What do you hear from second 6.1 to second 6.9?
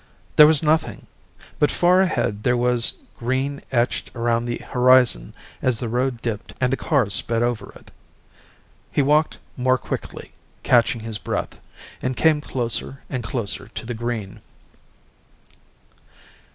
dipped and the